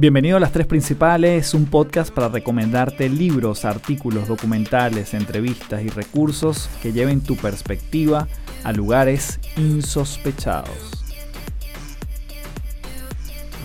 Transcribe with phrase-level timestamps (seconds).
[0.00, 6.70] Bienvenido a Las Tres Principales, un podcast para recomendarte libros, artículos, documentales, entrevistas y recursos
[6.82, 8.26] que lleven tu perspectiva
[8.64, 11.04] a lugares insospechados.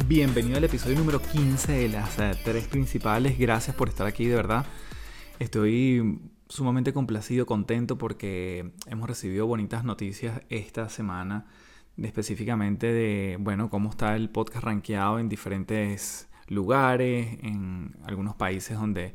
[0.10, 3.40] Bienvenido al episodio número 15 de Las eh, Tres Principales.
[3.40, 4.66] Gracias por estar aquí, de verdad.
[5.40, 11.46] Estoy sumamente complacido, contento porque hemos recibido bonitas noticias esta semana
[12.02, 19.14] específicamente de, bueno, cómo está el podcast rankeado en diferentes lugares, en algunos países donde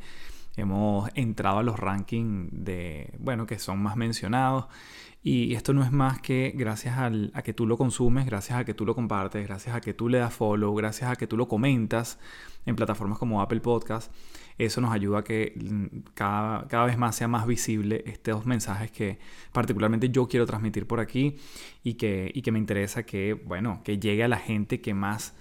[0.56, 4.66] hemos entrado a los rankings de, bueno, que son más mencionados.
[5.22, 8.72] Y esto no es más que gracias a que tú lo consumes, gracias a que
[8.72, 11.46] tú lo compartes, gracias a que tú le das follow, gracias a que tú lo
[11.46, 12.18] comentas
[12.64, 14.10] en plataformas como Apple Podcast.
[14.60, 18.90] Eso nos ayuda a que mm, cada, cada vez más sea más visible estos mensajes
[18.90, 19.18] que
[19.52, 21.38] particularmente yo quiero transmitir por aquí
[21.82, 25.34] y que, y que me interesa que, bueno, que llegue a la gente que más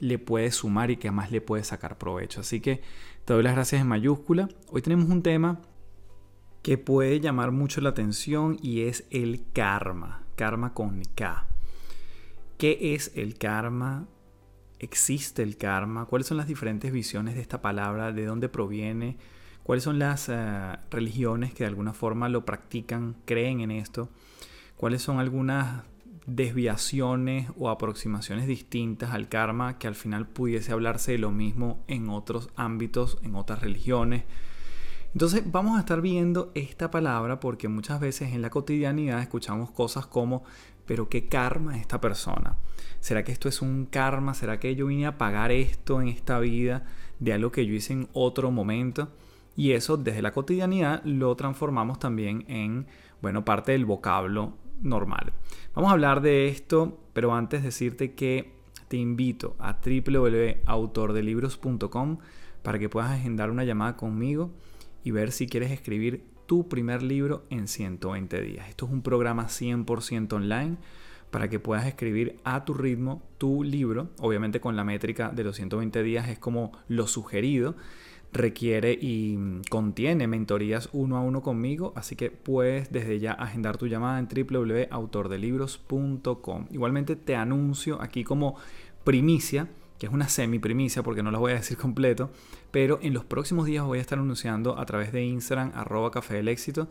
[0.00, 2.40] le puede sumar y que más le puede sacar provecho.
[2.40, 2.80] Así que
[3.26, 4.48] te doy las gracias en mayúscula.
[4.70, 5.60] Hoy tenemos un tema
[6.62, 10.22] que puede llamar mucho la atención y es el karma.
[10.36, 11.46] Karma con K.
[12.56, 14.08] ¿Qué es el karma?
[14.78, 16.06] ¿Existe el karma?
[16.06, 18.12] ¿Cuáles son las diferentes visiones de esta palabra?
[18.12, 19.16] ¿De dónde proviene?
[19.62, 24.10] ¿Cuáles son las eh, religiones que de alguna forma lo practican, creen en esto?
[24.76, 25.84] ¿Cuáles son algunas
[26.26, 32.08] desviaciones o aproximaciones distintas al karma que al final pudiese hablarse de lo mismo en
[32.08, 34.24] otros ámbitos, en otras religiones?
[35.14, 40.06] Entonces vamos a estar viendo esta palabra porque muchas veces en la cotidianidad escuchamos cosas
[40.06, 40.42] como,
[40.86, 42.56] pero qué karma esta persona.
[42.98, 44.34] ¿Será que esto es un karma?
[44.34, 46.84] ¿Será que yo vine a pagar esto en esta vida
[47.20, 49.08] de algo que yo hice en otro momento?
[49.54, 52.88] Y eso desde la cotidianidad lo transformamos también en,
[53.22, 55.32] bueno, parte del vocablo normal.
[55.76, 58.50] Vamos a hablar de esto, pero antes decirte que
[58.88, 62.18] te invito a www.autordelibros.com
[62.64, 64.50] para que puedas agendar una llamada conmigo
[65.04, 68.68] y ver si quieres escribir tu primer libro en 120 días.
[68.68, 70.78] Esto es un programa 100% online
[71.30, 74.10] para que puedas escribir a tu ritmo tu libro.
[74.20, 77.76] Obviamente con la métrica de los 120 días es como lo sugerido.
[78.32, 79.38] Requiere y
[79.70, 84.26] contiene mentorías uno a uno conmigo, así que puedes desde ya agendar tu llamada en
[84.26, 86.66] www.autordelibros.com.
[86.72, 88.56] Igualmente te anuncio aquí como
[89.04, 89.68] primicia
[89.98, 92.30] que es una semi primicia porque no la voy a decir completo,
[92.70, 96.34] pero en los próximos días voy a estar anunciando a través de Instagram, arroba café
[96.34, 96.88] del éxito,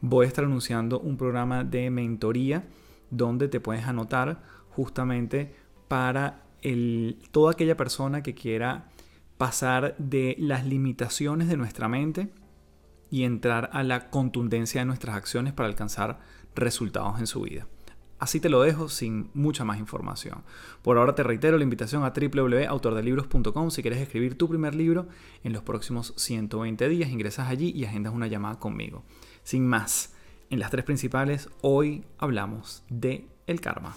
[0.00, 2.64] voy a estar anunciando un programa de mentoría
[3.10, 5.54] donde te puedes anotar justamente
[5.88, 8.88] para el, toda aquella persona que quiera
[9.36, 12.28] pasar de las limitaciones de nuestra mente
[13.10, 16.20] y entrar a la contundencia de nuestras acciones para alcanzar
[16.54, 17.66] resultados en su vida.
[18.18, 20.42] Así te lo dejo sin mucha más información.
[20.82, 25.06] Por ahora te reitero la invitación a www.autordelibros.com si quieres escribir tu primer libro
[25.44, 27.10] en los próximos 120 días.
[27.10, 29.04] Ingresas allí y agendas una llamada conmigo.
[29.44, 30.14] Sin más,
[30.50, 33.94] en las tres principales hoy hablamos de el karma.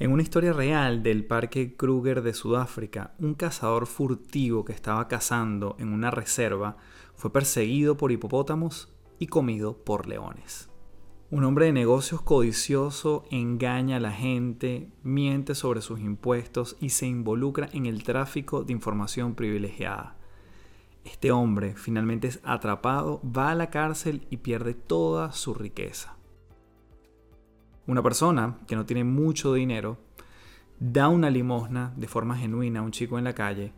[0.00, 5.74] En una historia real del Parque Kruger de Sudáfrica, un cazador furtivo que estaba cazando
[5.80, 6.76] en una reserva
[7.16, 10.70] fue perseguido por hipopótamos y comido por leones.
[11.32, 17.06] Un hombre de negocios codicioso engaña a la gente, miente sobre sus impuestos y se
[17.06, 20.16] involucra en el tráfico de información privilegiada.
[21.02, 26.17] Este hombre finalmente es atrapado, va a la cárcel y pierde toda su riqueza.
[27.88, 29.96] Una persona que no tiene mucho dinero
[30.78, 33.72] da una limosna de forma genuina a un chico en la calle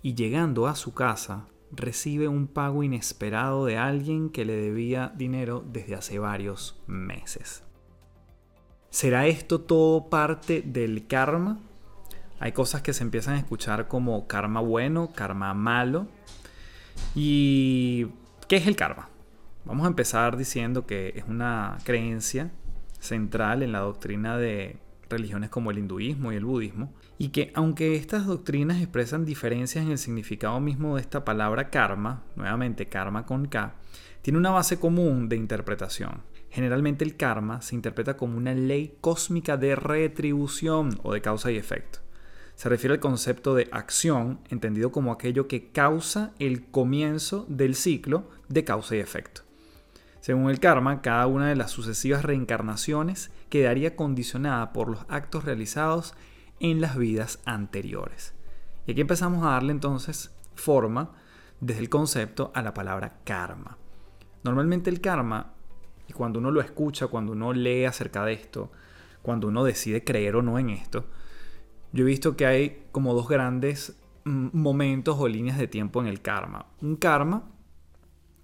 [0.00, 5.64] y llegando a su casa recibe un pago inesperado de alguien que le debía dinero
[5.72, 7.64] desde hace varios meses.
[8.90, 11.58] ¿Será esto todo parte del karma?
[12.38, 16.06] Hay cosas que se empiezan a escuchar como karma bueno, karma malo.
[17.16, 18.06] ¿Y
[18.46, 19.08] qué es el karma?
[19.64, 22.52] Vamos a empezar diciendo que es una creencia
[22.98, 24.78] central en la doctrina de
[25.08, 29.90] religiones como el hinduismo y el budismo, y que aunque estas doctrinas expresan diferencias en
[29.90, 33.74] el significado mismo de esta palabra karma, nuevamente karma con K,
[34.22, 36.22] tiene una base común de interpretación.
[36.50, 41.56] Generalmente el karma se interpreta como una ley cósmica de retribución o de causa y
[41.56, 42.00] efecto.
[42.54, 48.28] Se refiere al concepto de acción, entendido como aquello que causa el comienzo del ciclo
[48.48, 49.42] de causa y efecto.
[50.28, 56.12] Según el karma, cada una de las sucesivas reencarnaciones quedaría condicionada por los actos realizados
[56.60, 58.34] en las vidas anteriores.
[58.86, 61.12] Y aquí empezamos a darle entonces forma
[61.60, 63.78] desde el concepto a la palabra karma.
[64.44, 65.54] Normalmente el karma
[66.06, 68.70] Y cuando uno lo escucha, cuando uno lee acerca de esto,
[69.22, 71.06] cuando uno decide creer o no en esto,
[71.94, 76.06] yo he visto que hay como dos grandes mm, momentos o líneas de tiempo en
[76.06, 76.66] el karma.
[76.82, 77.44] Un karma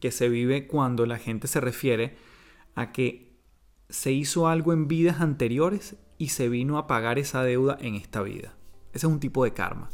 [0.05, 2.15] que se vive cuando la gente se refiere
[2.75, 3.33] a que
[3.89, 8.21] se hizo algo en vidas anteriores y se vino a pagar esa deuda en esta
[8.21, 8.53] vida.
[8.93, 9.89] Ese es un tipo de karma.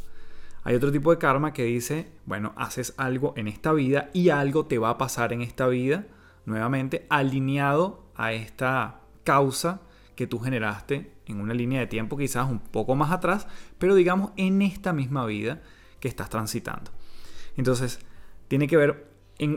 [0.63, 4.65] Hay otro tipo de karma que dice, bueno, haces algo en esta vida y algo
[4.65, 6.07] te va a pasar en esta vida,
[6.45, 9.79] nuevamente alineado a esta causa
[10.17, 13.47] que tú generaste en una línea de tiempo quizás un poco más atrás,
[13.77, 15.61] pero digamos en esta misma vida
[16.01, 16.91] que estás transitando.
[17.55, 18.01] Entonces,
[18.49, 19.10] tiene que ver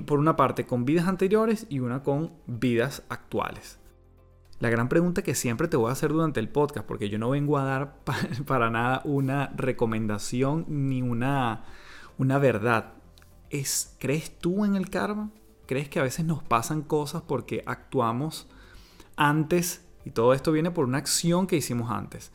[0.06, 3.78] por una parte con vidas anteriores y una con vidas actuales.
[4.60, 7.30] La gran pregunta que siempre te voy a hacer durante el podcast, porque yo no
[7.30, 7.96] vengo a dar
[8.46, 11.64] para nada una recomendación ni una,
[12.16, 12.94] una verdad,
[13.50, 15.30] es, ¿crees tú en el karma?
[15.66, 18.48] ¿Crees que a veces nos pasan cosas porque actuamos
[19.16, 22.32] antes y todo esto viene por una acción que hicimos antes?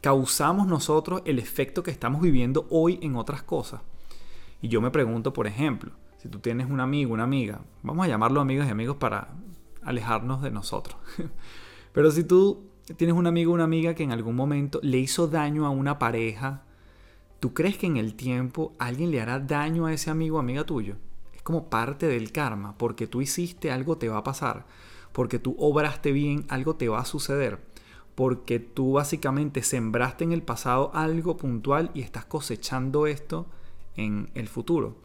[0.00, 3.82] ¿Causamos nosotros el efecto que estamos viviendo hoy en otras cosas?
[4.60, 5.92] Y yo me pregunto, por ejemplo,
[6.22, 9.30] si tú tienes un amigo, una amiga, vamos a llamarlo amigos y amigos para
[9.82, 10.96] alejarnos de nosotros.
[11.92, 12.62] Pero si tú
[12.96, 15.98] tienes un amigo o una amiga que en algún momento le hizo daño a una
[15.98, 16.62] pareja,
[17.40, 20.62] ¿tú crees que en el tiempo alguien le hará daño a ese amigo o amiga
[20.62, 20.94] tuyo?
[21.34, 24.64] Es como parte del karma, porque tú hiciste algo te va a pasar,
[25.10, 27.58] porque tú obraste bien algo te va a suceder,
[28.14, 33.46] porque tú básicamente sembraste en el pasado algo puntual y estás cosechando esto
[33.96, 34.98] en el futuro.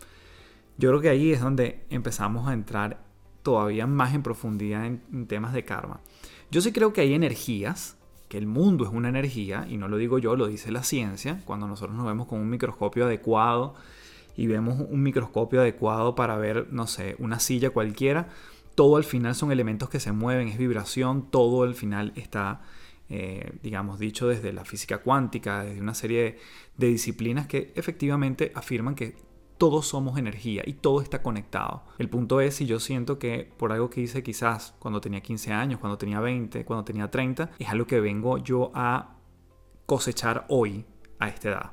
[0.77, 3.03] Yo creo que ahí es donde empezamos a entrar
[3.41, 6.01] todavía más en profundidad en, temas de karma.
[6.51, 7.97] Yo sí creo que hay energías,
[8.29, 11.41] que el mundo es una energía, y no lo digo yo, lo dice la ciencia,
[11.45, 13.73] cuando nosotros nos vemos con un microscopio adecuado
[14.35, 18.29] y vemos un microscopio adecuado para ver, no sé, una silla cualquiera,
[18.75, 22.61] todo al final son elementos que se mueven, es vibración, todo al final está,
[23.09, 26.37] eh, digamos, dicho desde la física cuántica, desde una serie
[26.77, 29.15] de disciplinas que efectivamente afirman que
[29.57, 31.83] todos somos energía y todo está conectado.
[31.97, 35.51] El punto es si yo siento que por algo que hice quizás cuando tenía 15
[35.51, 39.15] años, cuando tenía 20, cuando tenía 30, es algo que vengo yo a
[39.85, 40.85] cosechar hoy
[41.19, 41.71] a esta edad.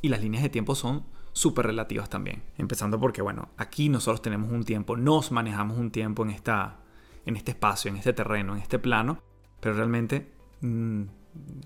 [0.00, 2.42] Y las líneas de tiempo son súper relativas también.
[2.56, 6.78] Empezando porque, bueno, aquí nosotros tenemos un tiempo, nos manejamos un tiempo en, esta,
[7.26, 9.22] en este espacio, en este terreno, en este plano,
[9.60, 10.32] pero realmente
[10.62, 11.02] mm,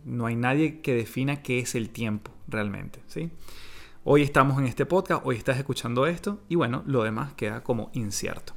[0.05, 3.31] no hay nadie que defina qué es el tiempo realmente, ¿sí?
[4.03, 7.91] Hoy estamos en este podcast, hoy estás escuchando esto y bueno, lo demás queda como
[7.93, 8.55] incierto.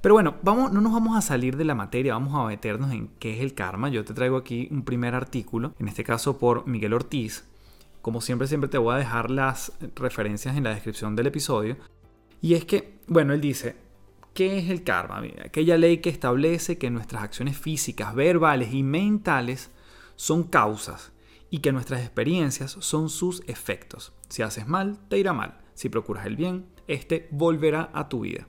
[0.00, 3.08] Pero bueno, vamos, no nos vamos a salir de la materia, vamos a meternos en
[3.18, 3.90] qué es el karma.
[3.90, 7.44] Yo te traigo aquí un primer artículo, en este caso por Miguel Ortiz.
[8.00, 11.76] Como siempre, siempre te voy a dejar las referencias en la descripción del episodio.
[12.40, 13.76] Y es que, bueno, él dice,
[14.32, 15.22] ¿qué es el karma?
[15.44, 19.70] aquella ley que establece que nuestras acciones físicas, verbales y mentales
[20.16, 21.12] son causas
[21.50, 24.12] y que nuestras experiencias son sus efectos.
[24.28, 25.58] Si haces mal, te irá mal.
[25.74, 28.46] Si procuras el bien, este volverá a tu vida.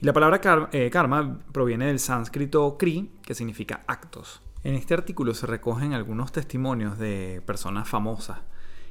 [0.00, 0.40] Y la palabra
[0.72, 4.42] eh, karma proviene del sánscrito kri, que significa actos.
[4.64, 8.38] En este artículo se recogen algunos testimonios de personas famosas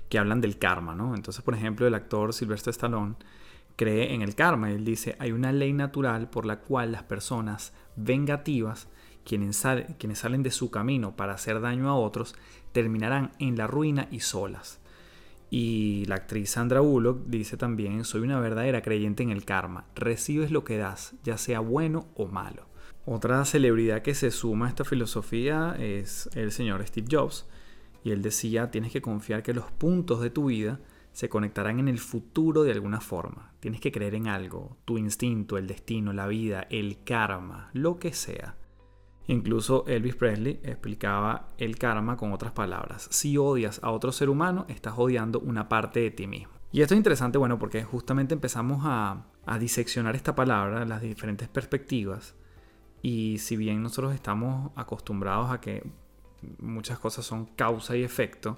[0.09, 1.15] que hablan del karma, ¿no?
[1.15, 3.15] Entonces, por ejemplo, el actor Sylvester Stallone
[3.77, 4.69] cree en el karma.
[4.71, 8.89] Él dice, hay una ley natural por la cual las personas vengativas
[9.23, 12.35] quienes, salen de su camino para hacer daño a otros
[12.71, 14.79] terminarán en la ruina y solas.
[15.49, 20.49] Y la actriz Sandra Bullock dice también, soy una verdadera creyente en el karma, recibes
[20.51, 22.67] lo que das, ya sea bueno o malo.
[23.05, 27.47] Otra celebridad que se suma a esta filosofía es el señor Steve Jobs,
[28.03, 30.79] y él decía, tienes que confiar que los puntos de tu vida
[31.11, 33.51] se conectarán en el futuro de alguna forma.
[33.59, 38.13] Tienes que creer en algo, tu instinto, el destino, la vida, el karma, lo que
[38.13, 38.55] sea.
[39.27, 43.07] Incluso Elvis Presley explicaba el karma con otras palabras.
[43.11, 46.53] Si odias a otro ser humano, estás odiando una parte de ti mismo.
[46.71, 49.25] Y esto es interesante, bueno, porque justamente empezamos a,
[49.59, 52.35] diseccionar esta palabra, las diferentes perspectivas.
[53.01, 55.83] Y si bien nosotros estamos acostumbrados a que
[56.59, 58.57] muchas cosas son causa y efecto,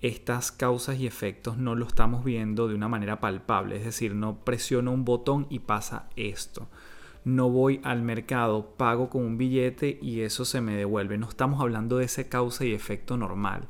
[0.00, 3.76] estas causas y efectos no lo estamos viendo de una manera palpable.
[3.76, 6.68] Es decir, no presiono un botón y pasa esto
[7.24, 11.18] no voy al mercado, pago con un billete y eso se me devuelve.
[11.18, 13.68] No estamos hablando de ese causa y efecto normal.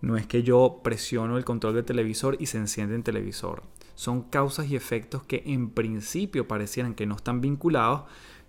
[0.00, 3.62] No es que yo presiono el control del televisor y se enciende el televisor.
[3.94, 8.02] Son causas y efectos que en principio parecieran que no están vinculados,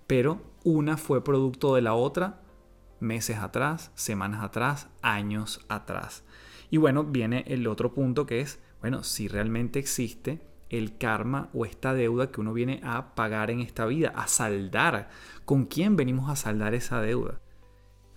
[0.08, 2.42] pero una fue producto de la otra
[3.00, 6.24] meses atrás, semanas atrás, años atrás.
[6.70, 11.66] Y bueno, viene el otro punto que es, bueno, si realmente existe el karma o
[11.66, 15.10] esta deuda que uno viene a pagar en esta vida, a saldar.
[15.46, 17.40] ¿Con quién venimos a saldar esa deuda?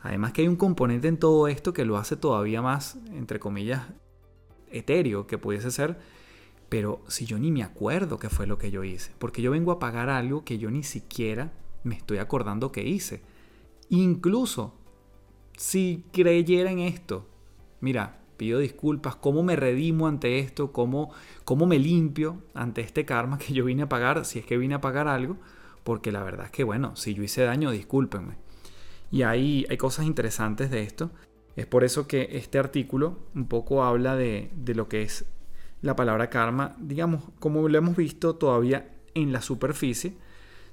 [0.00, 3.88] Además que hay un componente en todo esto que lo hace todavía más, entre comillas,
[4.71, 5.99] etéreo que pudiese ser,
[6.69, 9.73] pero si yo ni me acuerdo qué fue lo que yo hice, porque yo vengo
[9.73, 11.52] a pagar algo que yo ni siquiera
[11.83, 13.23] me estoy acordando que hice.
[13.88, 14.75] Incluso
[15.57, 17.26] si creyera en esto,
[17.81, 20.73] mira, pido disculpas, ¿cómo me redimo ante esto?
[20.73, 21.11] ¿Cómo,
[21.45, 24.75] ¿Cómo me limpio ante este karma que yo vine a pagar, si es que vine
[24.75, 25.37] a pagar algo?
[25.85, 28.37] Porque la verdad es que, bueno, si yo hice daño, discúlpenme.
[29.11, 31.11] Y ahí hay cosas interesantes de esto.
[31.57, 35.26] Es por eso que este artículo un poco habla de, de lo que es
[35.83, 40.14] la palabra karma, digamos, como lo hemos visto todavía en la superficie,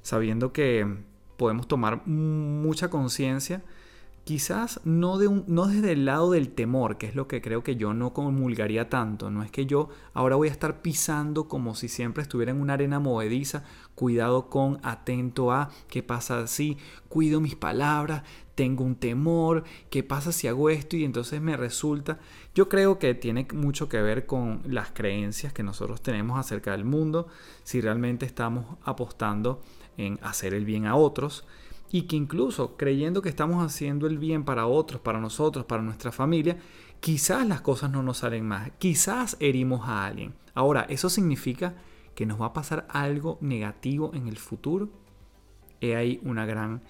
[0.02, 0.86] sabiendo que
[1.38, 3.64] podemos tomar mucha conciencia,
[4.26, 7.64] quizás no, de un, no desde el lado del temor, que es lo que creo
[7.64, 11.76] que yo no comulgaría tanto, no es que yo ahora voy a estar pisando como
[11.76, 13.64] si siempre estuviera en una arena movediza,
[13.94, 16.78] cuidado con, atento a, qué pasa si,
[17.08, 18.24] cuido mis palabras,
[18.56, 22.20] tengo un temor, qué pasa si hago esto y entonces me resulta.
[22.56, 26.84] Yo creo que tiene mucho que ver con las creencias que nosotros tenemos acerca del
[26.84, 27.28] mundo,
[27.64, 29.62] si realmente estamos apostando
[29.98, 31.46] en hacer el bien a otros
[31.92, 36.12] y que incluso creyendo que estamos haciendo el bien para otros, para nosotros, para nuestra
[36.12, 36.58] familia,
[37.00, 40.34] quizás las cosas no nos salen más, quizás herimos a alguien.
[40.54, 41.76] Ahora, ¿eso significa
[42.16, 44.90] que nos va a pasar algo negativo en el futuro?
[45.82, 46.82] He ahí una gran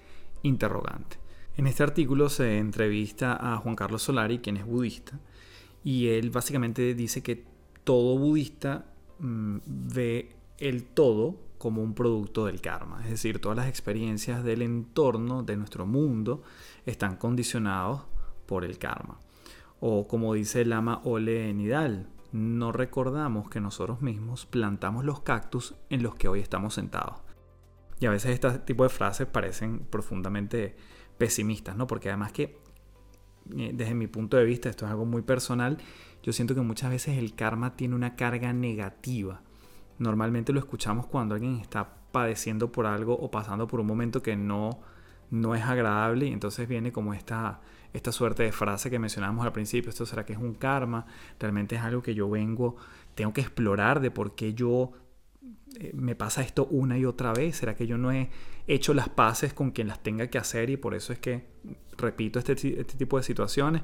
[0.42, 1.18] interrogante.
[1.56, 5.18] En este artículo se entrevista a Juan Carlos Solari, quien es budista,
[5.82, 7.44] y él básicamente dice que
[7.84, 8.86] todo budista
[9.18, 14.62] mm, ve el todo como un producto del karma, es decir, todas las experiencias del
[14.62, 16.42] entorno, de nuestro mundo,
[16.84, 18.02] están condicionados
[18.46, 19.18] por el karma.
[19.80, 25.74] O como dice el Lama Ole Nidal, no recordamos que nosotros mismos plantamos los cactus
[25.90, 27.16] en los que hoy estamos sentados.
[27.98, 30.76] Y a veces este tipo de frases parecen profundamente
[31.16, 31.86] pesimistas, ¿no?
[31.86, 32.58] Porque además que,
[33.56, 35.78] eh, desde mi punto de vista, esto es algo muy personal,
[36.22, 39.42] yo siento que muchas veces el karma tiene una carga negativa.
[39.98, 44.36] Normalmente lo escuchamos cuando alguien está padeciendo por algo o pasando por un momento que
[44.36, 44.80] no,
[45.30, 47.60] no es agradable y entonces viene como esta,
[47.92, 51.06] esta suerte de frase que mencionábamos al principio, esto será que es un karma,
[51.38, 52.76] realmente es algo que yo vengo,
[53.14, 54.92] tengo que explorar de por qué yo
[55.78, 57.56] eh, me pasa esto una y otra vez?
[57.56, 58.30] ¿Será que yo no he
[58.66, 61.46] hecho las paces con quien las tenga que hacer y por eso es que
[61.98, 63.82] repito este, este tipo de situaciones?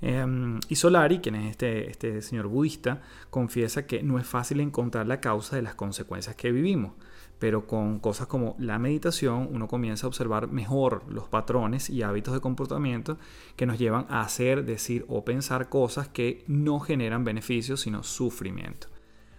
[0.00, 5.06] Em, y Solari, quien es este, este señor budista, confiesa que no es fácil encontrar
[5.06, 6.92] la causa de las consecuencias que vivimos,
[7.38, 12.34] pero con cosas como la meditación uno comienza a observar mejor los patrones y hábitos
[12.34, 13.18] de comportamiento
[13.56, 18.88] que nos llevan a hacer, decir o pensar cosas que no generan beneficios, sino sufrimiento.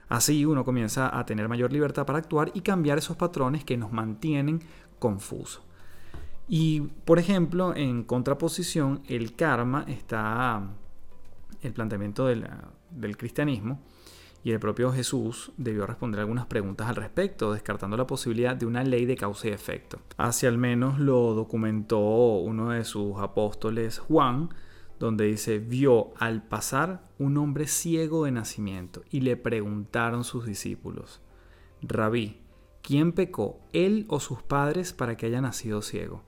[0.09, 3.91] Así uno comienza a tener mayor libertad para actuar y cambiar esos patrones que nos
[3.91, 4.61] mantienen
[4.97, 5.61] confusos.
[6.51, 10.67] Y, por ejemplo, en contraposición, el karma está
[11.61, 12.47] el planteamiento del,
[13.17, 13.79] cristianismo
[14.43, 18.83] y el propio Jesús debió responder algunas preguntas al respecto, descartando la posibilidad de una
[18.83, 19.99] ley de causa y efecto.
[20.17, 24.49] Así al menos lo documentó uno de sus apóstoles, Juan,
[24.97, 31.21] donde dice, vio al pasar un hombre ciego de nacimiento y le preguntaron sus discípulos,
[31.83, 32.37] Rabí,
[32.81, 36.23] ¿quién pecó, él o sus padres para que haya nacido ciego?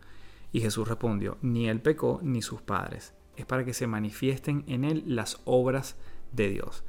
[0.52, 4.84] Y Jesús respondió, ni él pecó ni sus padres, es para que se manifiesten en
[4.84, 5.98] él las obras
[6.32, 6.84] de Dios.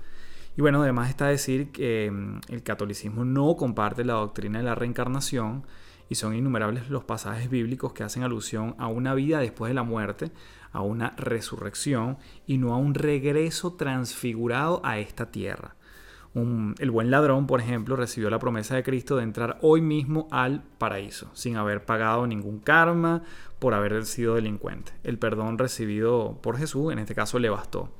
[0.56, 4.74] Y bueno, además está decir que mm, el catolicismo no comparte la doctrina de la
[4.74, 5.64] reencarnación,
[6.12, 9.82] y son innumerables los pasajes bíblicos que hacen alusión a una vida después de la
[9.82, 10.30] muerte,
[10.70, 15.74] a una resurrección y no a un regreso transfigurado a esta tierra.
[16.34, 20.62] El buen ladrón, por ejemplo, recibió la promesa de Cristo de entrar hoy mismo al
[20.78, 23.22] paraíso, sin haber pagado ningún karma
[23.58, 24.92] por haber sido delincuente.
[25.04, 27.90] El perdón recibido por Jesús, en este caso, le bastó.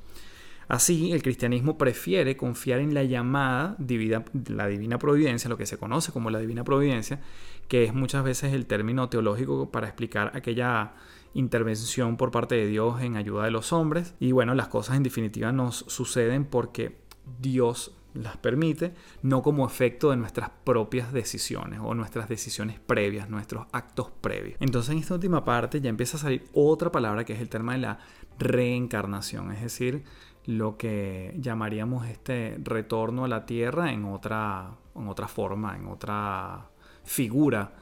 [0.67, 5.77] Así, el cristianismo prefiere confiar en la llamada divina, la divina providencia, lo que se
[5.77, 7.21] conoce como la divina providencia,
[7.67, 10.93] que es muchas veces el término teológico para explicar aquella
[11.35, 14.15] intervención por parte de Dios en ayuda de los hombres.
[14.19, 16.97] Y bueno, las cosas en definitiva nos suceden porque
[17.39, 23.67] Dios las permite, no como efecto de nuestras propias decisiones o nuestras decisiones previas, nuestros
[23.71, 24.57] actos previos.
[24.59, 27.73] Entonces en esta última parte ya empieza a salir otra palabra que es el tema
[27.73, 27.99] de la
[28.39, 30.03] reencarnación, es decir,
[30.45, 36.69] lo que llamaríamos este retorno a la tierra en otra, en otra forma, en otra
[37.03, 37.73] figura,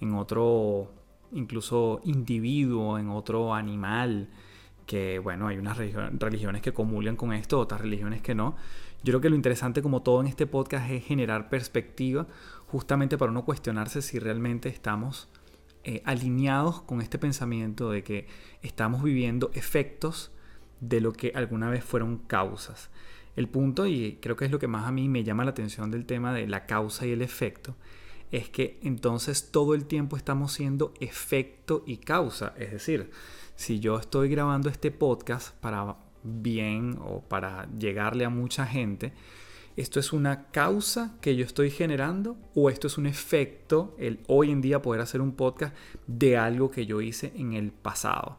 [0.00, 0.92] en otro
[1.32, 4.28] incluso individuo, en otro animal,
[4.86, 8.56] que bueno, hay unas religiones que comulgan con esto, otras religiones que no.
[9.08, 12.26] Yo creo que lo interesante como todo en este podcast es generar perspectiva
[12.66, 15.30] justamente para uno cuestionarse si realmente estamos
[15.82, 18.26] eh, alineados con este pensamiento de que
[18.60, 20.30] estamos viviendo efectos
[20.80, 22.90] de lo que alguna vez fueron causas.
[23.34, 25.90] El punto, y creo que es lo que más a mí me llama la atención
[25.90, 27.76] del tema de la causa y el efecto,
[28.30, 32.52] es que entonces todo el tiempo estamos siendo efecto y causa.
[32.58, 33.10] Es decir,
[33.56, 39.12] si yo estoy grabando este podcast para bien o para llegarle a mucha gente,
[39.76, 44.50] ¿esto es una causa que yo estoy generando o esto es un efecto, el hoy
[44.50, 45.74] en día poder hacer un podcast
[46.06, 48.38] de algo que yo hice en el pasado?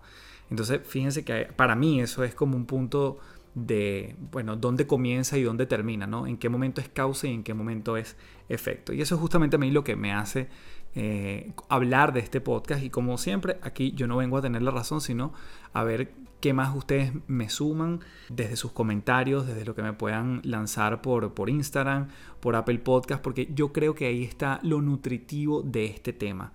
[0.50, 3.20] Entonces, fíjense que para mí eso es como un punto
[3.56, 6.28] de, bueno, dónde comienza y dónde termina, ¿no?
[6.28, 8.16] En qué momento es causa y en qué momento es
[8.48, 8.94] efecto.
[8.94, 10.50] Y eso es justamente a mí lo que me hace
[10.96, 12.84] eh, hablar de este podcast.
[12.84, 15.34] Y como siempre, aquí yo no vengo a tener la razón, sino
[15.74, 20.42] a ver qué más ustedes me suman desde sus comentarios, desde lo que me puedan
[20.44, 25.62] lanzar por, por Instagram, por Apple Podcast, porque yo creo que ahí está lo nutritivo
[25.62, 26.54] de este tema.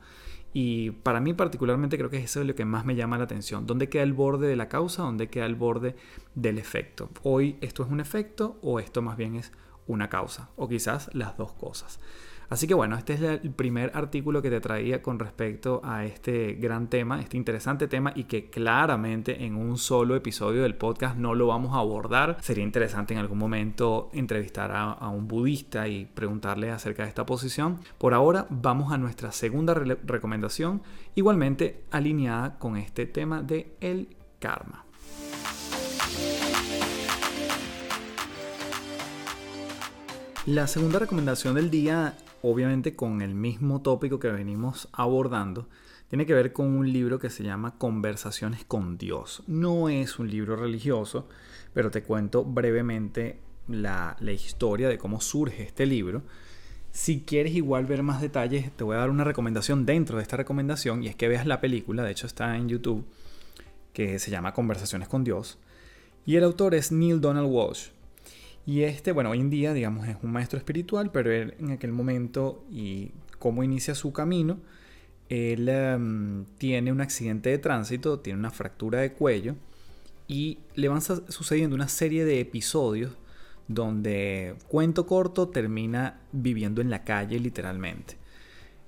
[0.56, 3.66] Y para mí particularmente creo que eso es lo que más me llama la atención.
[3.66, 5.02] ¿Dónde queda el borde de la causa?
[5.02, 5.96] ¿Dónde queda el borde
[6.36, 7.10] del efecto?
[7.24, 9.52] Hoy esto es un efecto o esto más bien es
[9.88, 10.50] una causa.
[10.54, 11.98] O quizás las dos cosas.
[12.54, 16.52] Así que bueno, este es el primer artículo que te traía con respecto a este
[16.52, 21.34] gran tema, este interesante tema y que claramente en un solo episodio del podcast no
[21.34, 22.36] lo vamos a abordar.
[22.42, 27.80] Sería interesante en algún momento entrevistar a, un budista y preguntarle acerca de esta posición.
[27.98, 30.80] Por ahora vamos a nuestra segunda recomendación,
[31.16, 34.84] igualmente alineada con este tema de el karma.
[40.46, 42.14] La segunda recomendación del día
[42.46, 45.66] obviamente con el mismo tópico que venimos abordando,
[46.10, 49.42] tiene que ver con un libro que se llama Conversaciones con Dios.
[49.46, 51.26] No es un libro religioso,
[51.72, 56.22] pero te cuento brevemente la, historia de cómo surge este libro.
[56.92, 60.36] Si quieres igual ver más detalles, te voy a dar una recomendación dentro de esta
[60.36, 63.06] recomendación y es que veas la película, de hecho está en YouTube,
[63.94, 65.58] que se llama Conversaciones con Dios.
[66.26, 67.88] Y el autor es Neil Donald Walsh.
[68.66, 71.92] Y este, bueno, hoy en día, digamos, es un maestro espiritual, pero él en aquel
[71.92, 74.58] momento y cómo inicia su camino,
[75.28, 79.56] él em, tiene un accidente de tránsito, tiene una fractura de cuello
[80.28, 83.12] y le van sucediendo una serie de episodios
[83.68, 88.16] donde, cuento corto, termina viviendo en la calle literalmente.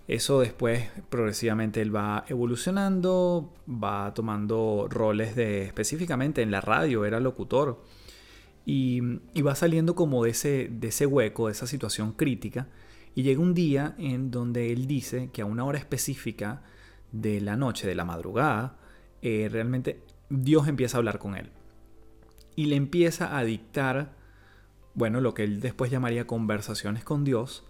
[0.09, 7.21] Eso después progresivamente él va evolucionando, va tomando roles de específicamente en la radio, era
[7.21, 7.83] locutor
[8.69, 9.01] y,
[9.43, 12.67] va saliendo como de ese, de ese hueco, de esa situación crítica.
[13.15, 16.63] Y llega un día en donde él dice que a una hora específica
[17.13, 18.77] de la noche, de la madrugada,
[19.23, 21.51] eh, realmente Dios empieza a hablar con él.
[22.57, 24.17] Y le empieza a dictar,
[24.95, 27.65] bueno, lo que él después llamaría conversaciones con Dios,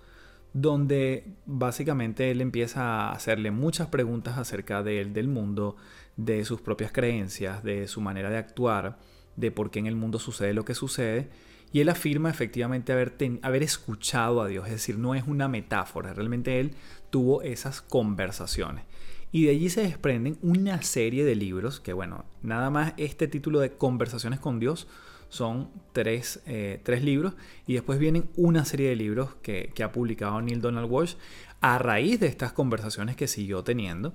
[0.55, 5.77] donde básicamente él empieza a hacerle muchas preguntas acerca de él, del mundo,
[6.17, 8.99] de sus propias creencias, de su manera de actuar
[9.37, 11.29] de por qué en el mundo sucede lo que sucede.
[11.73, 16.15] Y él afirma efectivamente haber, haber escuchado a Dios, es decir, no es una metáfora,
[16.15, 16.73] realmente él
[17.11, 18.85] tuvo esas conversaciones.
[19.33, 23.61] Y de allí se desprenden una serie de libros, que bueno, nada más este título
[23.61, 24.87] de Conversaciones con Dios
[25.29, 27.35] son tres, eh, libros,
[27.67, 31.17] y después vienen una serie de libros que, que ha publicado Neil Donald Walsh
[31.61, 34.15] a raíz de estas conversaciones que siguió teniendo.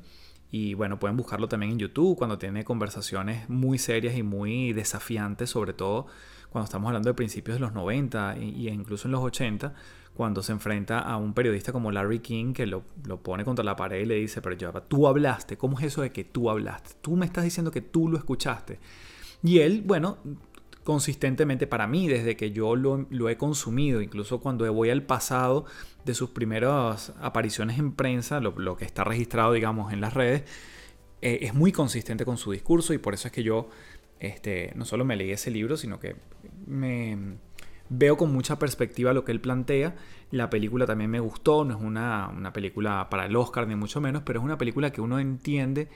[0.51, 5.49] Y bueno, pueden buscarlo también en YouTube cuando tiene conversaciones muy serias y muy desafiantes,
[5.49, 6.07] sobre todo
[6.49, 9.73] cuando estamos hablando de principios de los 90 y, incluso en los 80,
[10.13, 13.77] cuando se enfrenta a un periodista como Larry King que lo, lo pone contra la
[13.77, 16.95] pared y le dice, pero ya, tú hablaste, ¿cómo es eso de que tú hablaste?
[16.99, 18.79] Tú me estás diciendo que tú lo escuchaste.
[19.41, 20.17] Y él, bueno,
[20.91, 25.63] consistentemente para mí desde que yo lo, he consumido, incluso cuando voy al pasado
[26.03, 30.43] de sus primeras apariciones en prensa, lo, que está registrado, digamos, en las redes,
[31.21, 33.69] eh, es muy consistente con su discurso y por eso es que yo
[34.19, 36.17] este, no solo me leí ese libro, sino que
[36.67, 37.37] me
[37.87, 39.95] veo con mucha perspectiva lo que él plantea.
[40.29, 44.01] La película también me gustó, no es una, una película para el Oscar ni mucho
[44.01, 45.87] menos, pero es una película que uno entiende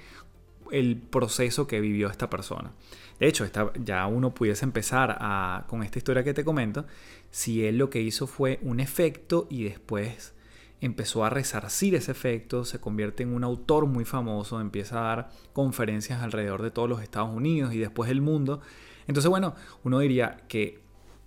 [0.72, 2.72] el proceso que vivió esta persona.
[3.20, 3.46] De hecho,
[3.84, 6.86] ya uno pudiese empezar a, con esta historia que te comento,
[7.32, 10.34] si él lo que hizo fue un efecto y después
[10.82, 15.30] empezó a resarcir ese efecto, se convierte en un autor muy famoso, empieza a dar
[15.54, 18.62] conferencias alrededor de todos los Estados Unidos y después del mundo.
[19.08, 20.80] Entonces, bueno, uno diría que,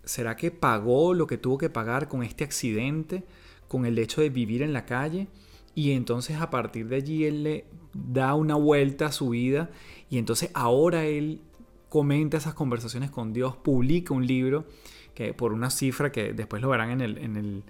[0.04, 3.24] ¿será que pagó lo que tuvo que pagar con este accidente,
[3.66, 5.28] con el hecho de vivir en la calle?
[5.74, 9.70] Y entonces a partir de allí él le da una vuelta a su vida
[10.10, 11.40] y entonces ahora él
[11.88, 14.66] comenta esas conversaciones con Dios, publica un libro
[15.14, 17.62] que por una cifra que después lo verán en el, en el,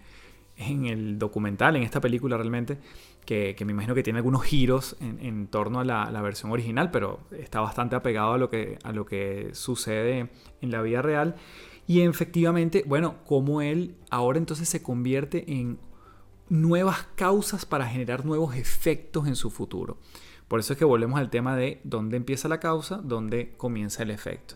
[0.57, 2.79] en el documental, en esta película realmente,
[3.25, 7.21] que, me imagino que tiene algunos giros en, torno a la, la, versión original, pero
[7.31, 10.31] está bastante apegado a lo, que, a lo que sucede
[10.61, 11.37] en la vida real.
[11.87, 15.79] Y efectivamente, bueno, como él ahora entonces se convierte en
[16.49, 19.99] nuevas causas para generar nuevos efectos en su futuro.
[20.49, 24.11] Por eso es que volvemos al tema de dónde empieza la causa, dónde comienza el
[24.11, 24.55] efecto.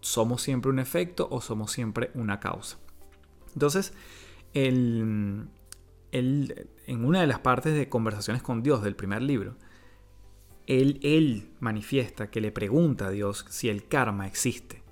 [0.00, 2.78] ¿Somos siempre un efecto o somos siempre una causa?
[3.52, 3.92] Entonces,
[4.54, 5.48] el,
[6.12, 9.56] en una de las partes de Conversaciones con Dios del primer libro,
[10.68, 14.82] él, él manifiesta que le pregunta a Dios si el karma existe.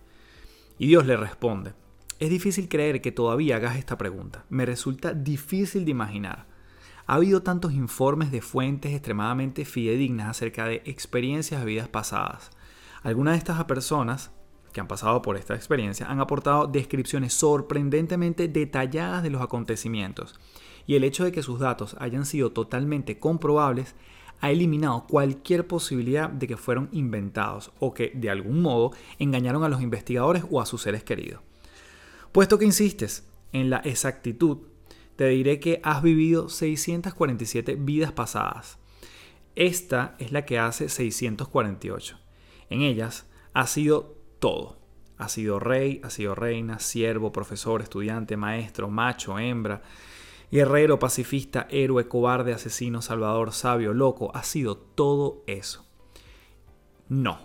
[0.79, 1.75] Y Dios le responde,
[2.19, 4.45] es difícil creer que todavía hagas esta pregunta.
[4.49, 6.47] Me resulta difícil de imaginar.
[7.07, 12.51] Ha habido tantos informes de fuentes extremadamente fidedignas acerca de experiencias de vidas pasadas.
[13.03, 14.33] Algunas de estas personas
[14.73, 20.35] que han pasado por esta experiencia han aportado descripciones sorprendentemente detalladas de los acontecimientos
[20.87, 23.95] y el hecho de que sus datos hayan sido totalmente comprobables
[24.41, 29.69] ha eliminado cualquier posibilidad de que fueron inventados o que de algún modo engañaron a
[29.69, 31.41] los investigadores o a sus seres queridos.
[32.37, 34.59] Puesto que insistes en la exactitud,
[35.17, 38.79] te diré que has vivido 647 vidas pasadas.
[39.55, 42.19] Esta es la que hace 648.
[42.69, 44.77] En ellas has sido todo.
[45.17, 49.81] Has sido rey, has sido reina, siervo, profesor, estudiante, maestro, macho, hembra,
[50.53, 55.87] Guerrero, pacifista, héroe, cobarde, asesino, salvador, sabio, loco, ha sido todo eso.
[57.09, 57.39] No,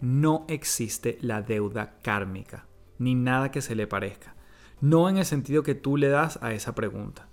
[0.00, 2.68] no existe la deuda kármica,
[3.00, 4.35] ni nada que se le parezca.
[4.80, 7.28] No en el sentido que tú le das a esa pregunta.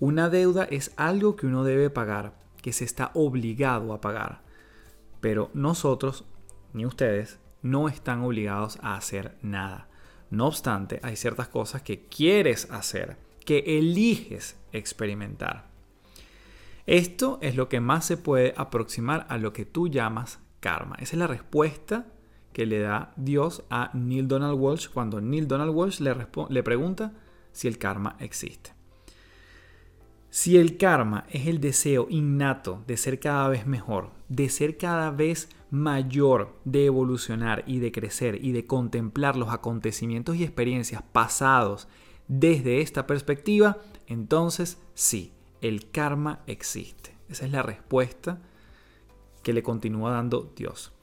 [0.00, 4.42] Una deuda es algo que uno debe pagar, que se está obligado a pagar.
[5.20, 6.24] Pero nosotros,
[6.72, 9.88] ni ustedes, no están obligados a hacer nada.
[10.30, 15.66] No obstante, hay ciertas cosas que quieres hacer que eliges experimentar.
[16.86, 20.96] Esto es lo que más se puede aproximar a lo que tú llamas karma.
[20.96, 22.06] Esa es la respuesta
[22.54, 26.14] que le da Dios a Neil Donald Walsh cuando Neil Donald Walsh le,
[26.48, 27.12] le pregunta
[27.52, 28.72] si el karma existe.
[30.30, 35.10] Si el karma es el deseo innato de ser cada vez mejor, de ser cada
[35.10, 41.88] vez mayor, de evolucionar y de crecer y de contemplar los acontecimientos y experiencias pasados
[42.26, 47.16] desde esta perspectiva, entonces sí, el karma existe.
[47.28, 48.40] Esa es la respuesta
[49.42, 50.93] que le continúa dando Dios.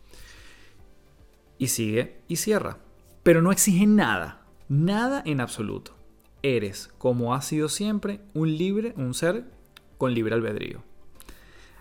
[1.62, 2.80] Y sigue y cierra.
[3.22, 5.96] Pero no exige nada, nada en absoluto.
[6.42, 9.46] Eres, como has sido siempre, un libre, un ser
[10.00, 10.82] con libre albedrío.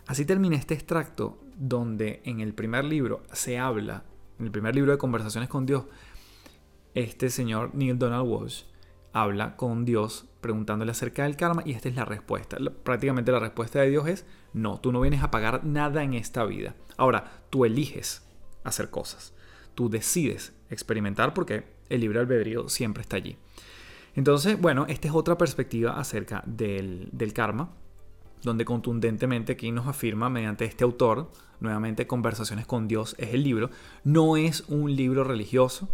[0.07, 4.05] Así termina este extracto donde en el primer libro se habla,
[4.39, 5.85] en el primer libro de conversaciones con Dios,
[6.93, 8.65] este señor Neil Donald Walsh
[9.15, 12.59] habla con Dios preguntándole acerca del karma y esta es la respuesta.
[12.83, 16.45] Prácticamente la respuesta de Dios es, no, tú no vienes a pagar nada en esta
[16.45, 16.75] vida.
[16.99, 18.29] Ahora, tú eliges
[18.63, 19.33] hacer cosas.
[19.81, 23.39] Tú decides experimentar porque el libre albedrío siempre está allí.
[24.15, 27.71] Entonces, bueno, esta es otra perspectiva acerca del, del karma,
[28.43, 33.71] donde contundentemente aquí nos afirma mediante este autor, nuevamente Conversaciones con Dios es el libro,
[34.05, 35.89] no es un libro religioso,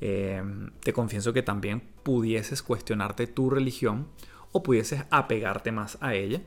[0.00, 4.08] Em, te confieso que también pudieses cuestionarte tu religión
[4.52, 6.42] o pudieses apegarte más a ella.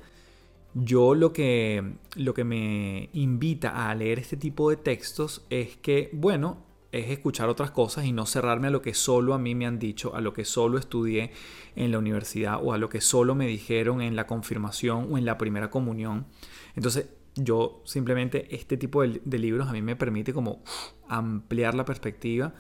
[0.74, 6.10] Yo lo que, lo que me invita a leer este tipo de textos es que,
[6.14, 9.66] bueno, es escuchar otras cosas y no cerrarme a lo que solo a mí me
[9.66, 11.32] han dicho, a lo que solo estudié
[11.76, 15.26] en la universidad o a lo que solo me dijeron en la confirmación o en
[15.26, 16.28] la primera comunión.
[16.76, 20.64] Entonces, yo simplemente este tipo de, de libros a mí me permite como
[21.08, 22.54] ampliar la perspectiva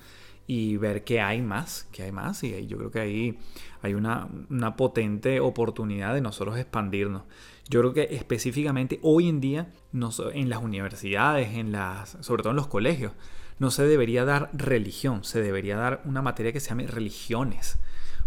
[0.51, 2.43] y ver qué hay más, qué hay más.
[2.43, 3.38] Y yo creo que ahí
[3.83, 4.27] hay una,
[4.75, 7.21] potente oportunidad de nosotros expandirnos.
[7.69, 12.55] Yo creo que específicamente hoy en día, en las universidades, en las, sobre todo en
[12.55, 13.12] los colegios,
[13.59, 17.77] no se debería dar religión, se debería dar una materia que se llame religiones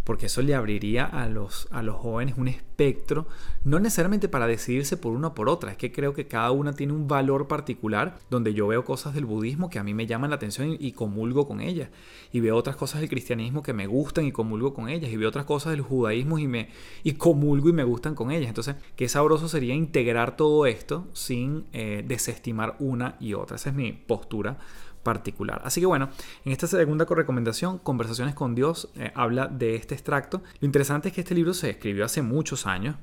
[0.05, 3.27] porque eso le abriría a los, a los jóvenes un espectro,
[3.65, 6.73] no necesariamente para decidirse por una o por otra, es que creo que cada una
[6.73, 10.31] tiene un valor particular, donde yo veo cosas del budismo que a mí me llaman
[10.31, 11.91] la atención y, comulgo con ellas,
[12.33, 15.29] y veo otras cosas del cristianismo que me gustan y comulgo con ellas, y veo
[15.29, 16.71] otras cosas del judaísmo y, me,
[17.05, 18.49] y comulgo y me gustan con ellas.
[18.49, 23.57] Entonces, qué sabroso sería integrar todo esto sin eh, desestimar una y otra.
[23.57, 24.59] Esa es mi postura
[25.03, 25.61] particular.
[25.65, 26.11] Así que bueno,
[26.45, 30.43] en esta segunda recomendación, Conversaciones con Dios, eh, habla de este extracto.
[30.61, 32.97] Lo interesante es que este libro se escribió hace muchos años,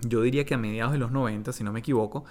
[0.00, 2.24] yo diría que a mediados de los 90, si no me equivoco,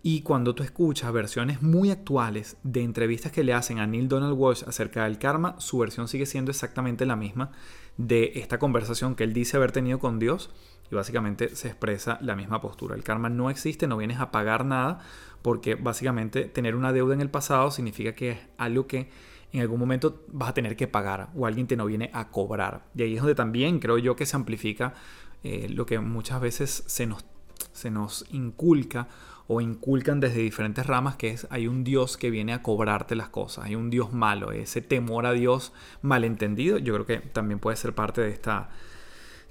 [0.00, 4.38] Y cuando tú escuchas versiones muy actuales de entrevistas que le hacen a Neil Donald
[4.38, 7.50] Walsh acerca del karma, su versión sigue siendo exactamente la misma
[7.96, 10.50] de esta conversación que él dice haber tenido con Dios
[10.90, 12.94] y básicamente se expresa la misma postura.
[12.94, 15.00] El karma no existe, no vienes a pagar nada
[15.42, 19.10] porque básicamente tener una deuda en el pasado significa que es algo que
[19.52, 22.86] en algún momento vas a tener que pagar o alguien te no viene a cobrar.
[22.94, 24.94] Y ahí es donde también creo yo que se amplifica
[25.42, 27.24] eh, lo que muchas veces se nos,
[27.72, 29.08] se nos inculca
[29.46, 33.30] o inculcan desde diferentes ramas que es hay un Dios que viene a cobrarte las
[33.30, 35.72] cosas, hay un Dios malo, ese temor a Dios
[36.02, 38.68] malentendido, yo creo que también puede ser parte de esta,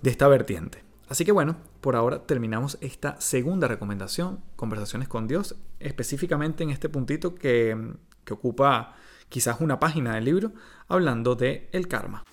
[0.03, 0.86] de esta vertiente.
[1.09, 6.89] Así que bueno, por ahora terminamos esta segunda recomendación, conversaciones con Dios, específicamente en este
[6.89, 7.95] puntito que,
[8.29, 8.93] ocupa
[9.29, 10.51] quizás una página del libro,
[10.89, 12.25] hablando de el karma.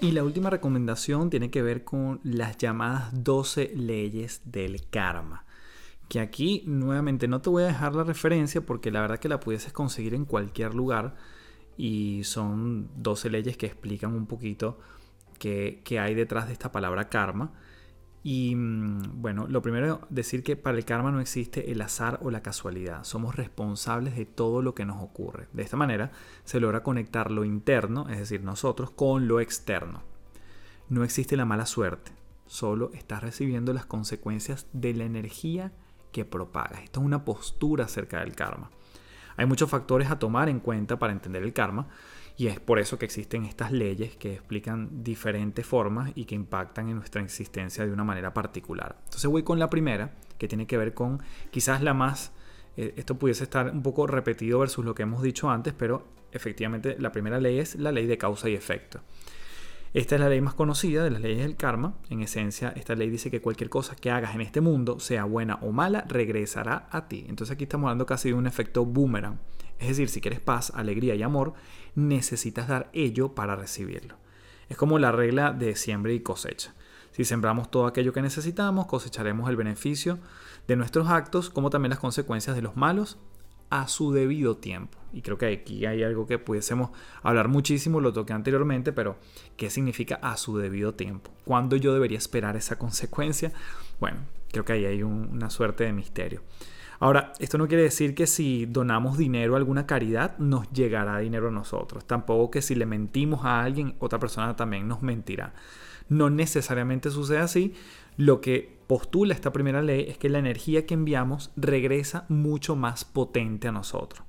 [0.00, 5.44] Y la última recomendación tiene que ver con las llamadas 12 leyes del karma.
[6.08, 9.40] Que aquí nuevamente no te voy a dejar la referencia porque la verdad que la
[9.40, 11.16] pudieses conseguir en cualquier lugar.
[11.82, 14.78] Y son 12 leyes que explican un poquito
[15.38, 17.54] qué, qué hay detrás de esta palabra karma.
[18.22, 22.30] Y mm, bueno, lo primero decir que para el karma no existe el azar o
[22.30, 23.04] la casualidad.
[23.04, 25.48] Somos responsables de todo lo que nos ocurre.
[25.54, 26.12] De esta manera
[26.44, 30.02] se logra conectar lo interno, es decir, nosotros, con lo externo.
[30.90, 32.12] No existe la mala suerte.
[32.46, 35.72] Solo estás recibiendo las consecuencias de la energía
[36.12, 36.82] que propagas.
[36.82, 38.70] Esto es una postura acerca del karma.
[39.36, 41.88] Hay muchos factores a tomar en cuenta para entender el karma,
[42.36, 46.88] y es por eso que existen estas leyes que explican diferentes formas y que impactan
[46.88, 48.96] en nuestra existencia de una manera particular.
[49.04, 52.32] Entonces voy con la primera, que tiene que ver con quizás la más,
[52.78, 56.96] eh, esto pudiese estar un poco repetido versus lo que hemos dicho antes, pero efectivamente
[56.98, 59.00] la primera ley es la ley de causa y efecto.
[59.92, 61.94] Esta es la ley más conocida de las leyes del karma.
[62.10, 65.58] En esencia, esta ley dice que cualquier cosa que hagas en este mundo, sea buena
[65.62, 67.24] o mala, regresará a ti.
[67.28, 69.40] Entonces aquí estamos hablando casi de un efecto boomerang.
[69.80, 71.54] Es decir, si quieres paz, alegría y amor,
[71.96, 74.14] necesitas dar ello para recibirlo.
[74.68, 76.72] Es como la regla de siembra y cosecha.
[77.10, 80.20] Si sembramos todo aquello que necesitamos, cosecharemos el beneficio
[80.68, 83.18] de nuestros actos, como también las consecuencias de los malos,
[83.70, 84.98] a su debido tiempo.
[85.12, 86.90] Y creo que aquí hay algo que pudiésemos
[87.22, 89.16] hablar muchísimo, lo toqué anteriormente, pero
[89.56, 91.32] ¿qué significa a su debido tiempo?
[91.44, 93.52] ¿Cuándo yo debería esperar esa consecuencia?
[93.98, 94.18] Bueno,
[94.52, 96.42] creo que ahí hay una suerte de misterio.
[97.00, 101.48] Ahora, esto no quiere decir que si donamos dinero a alguna caridad nos llegará dinero
[101.48, 102.04] a nosotros.
[102.04, 105.54] Tampoco que si le mentimos a alguien, otra persona también nos mentirá.
[106.10, 107.74] No necesariamente sucede así.
[108.18, 113.04] Lo que postula esta primera ley es que la energía que enviamos regresa mucho más
[113.04, 114.24] potente a nosotros.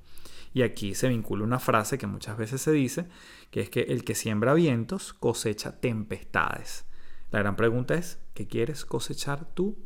[0.54, 3.08] Y aquí se vincula una frase que muchas veces se dice,
[3.50, 6.84] que es que el que siembra vientos cosecha tempestades.
[7.32, 9.76] La gran pregunta es, ¿qué quieres cosechar tú?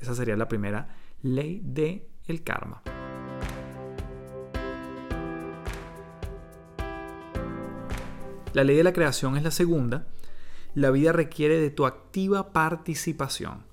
[0.00, 2.82] Esa sería la primera ley de el karma.
[8.52, 10.08] La ley de la creación es la segunda.
[10.74, 13.64] La vida requiere de tu activa participación.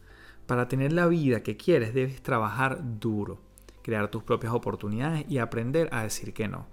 [0.46, 3.40] Para tener la vida que quieres debes trabajar duro,
[3.82, 6.68] crear tus propias oportunidades y aprender a decir que no.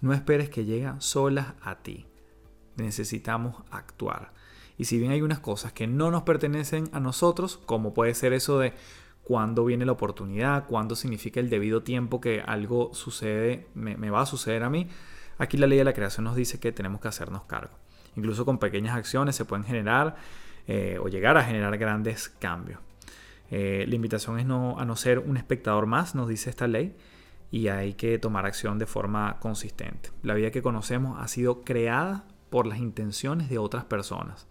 [0.00, 2.06] No esperes que lleguen solas a ti.
[2.76, 4.32] Necesitamos actuar.
[4.76, 8.32] Y si bien hay unas cosas que no nos pertenecen a nosotros, como puede ser
[8.32, 8.74] eso de
[9.22, 14.26] cuándo viene la oportunidad, cuándo significa el debido tiempo que algo sucede, me, va a
[14.26, 14.88] suceder a mí.
[15.38, 17.74] Aquí la ley de la creación nos dice que tenemos que hacernos cargo.
[18.16, 20.16] Incluso con pequeñas acciones se pueden generar
[20.66, 22.80] eh, o llegar a generar grandes cambios.
[23.50, 26.96] Eh, la invitación es no, a no ser un espectador más, nos dice esta ley,
[27.50, 30.10] y hay que tomar acción de forma consistente.
[30.22, 34.48] La vida que conocemos ha sido creada por las intenciones de otras personas.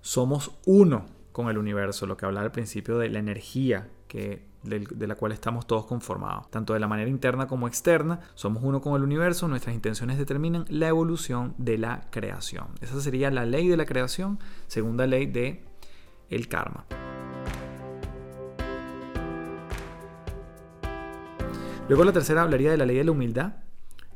[0.00, 5.06] Somos uno con el universo, lo que habla al principio de la energía que, de,
[5.06, 6.50] la cual estamos todos conformados.
[6.50, 10.64] Tanto de la manera interna como externa, somos uno con el universo, nuestras intenciones determinan
[10.68, 12.68] la evolución de la creación.
[12.80, 15.64] Esa sería la ley de la creación, segunda ley de
[16.30, 16.86] el karma.
[21.86, 23.56] Luego la tercera hablaría de la ley de la humildad.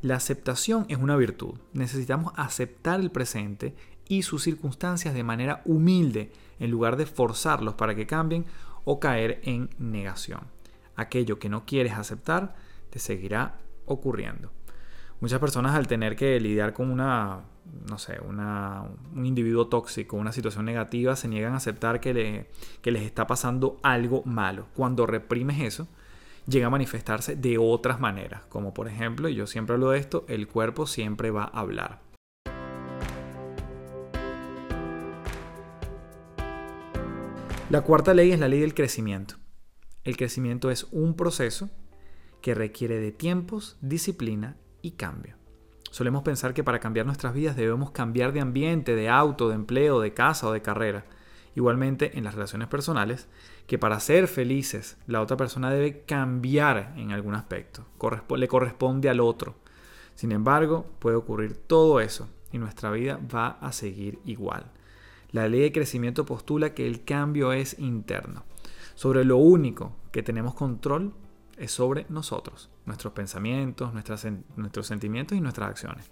[0.01, 1.59] La aceptación es una virtud.
[1.73, 3.75] Necesitamos aceptar el presente
[4.07, 8.45] y sus circunstancias de manera humilde en lugar de forzarlos para que cambien
[8.85, 10.41] o caer en negación.
[10.95, 12.55] Aquello que no quieres aceptar
[12.89, 14.51] te seguirá ocurriendo.
[15.21, 17.41] Muchas personas al tener que lidiar con una,
[17.87, 22.49] no sé, un individuo tóxico, una situación negativa, se niegan a aceptar que, le,
[22.81, 24.65] que les está pasando algo malo.
[24.75, 25.87] Cuando reprimes eso,
[26.47, 30.25] llega a manifestarse de otras maneras, como por ejemplo, y yo siempre hablo de esto,
[30.27, 32.01] el cuerpo siempre va a hablar.
[37.69, 39.35] La cuarta ley es la ley del crecimiento.
[40.03, 41.69] El crecimiento es un proceso
[42.41, 45.35] que requiere de tiempos, disciplina y cambio.
[45.91, 49.99] Solemos pensar que para cambiar nuestras vidas debemos cambiar de ambiente, de auto, de empleo,
[49.99, 51.05] de casa o de carrera.
[51.55, 53.27] Igualmente en las relaciones personales,
[53.69, 57.85] que para ser felices la otra persona debe cambiar en algún aspecto,
[58.35, 59.53] le corresponde al otro.
[60.15, 64.71] Sin embargo, puede ocurrir todo eso y nuestra vida va a seguir igual.
[65.31, 68.43] La ley de crecimiento postula que el cambio es interno.
[68.95, 71.13] Sobre lo único que tenemos control
[71.55, 76.09] es sobre nosotros, nuestros pensamientos, nuestros sentimientos y nuestras acciones.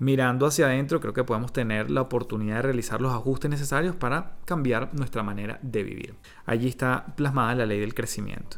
[0.00, 4.38] Mirando hacia adentro creo que podemos tener la oportunidad de realizar los ajustes necesarios para
[4.46, 6.14] cambiar nuestra manera de vivir.
[6.46, 8.56] Allí está plasmada la ley del crecimiento.